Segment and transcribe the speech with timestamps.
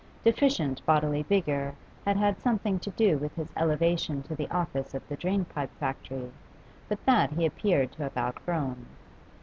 [0.23, 5.07] Deficient bodily vigour had had something to do with his elevation to the office of
[5.07, 6.31] the drain pipe factory,
[6.89, 8.87] but that he appeared to have outgrown.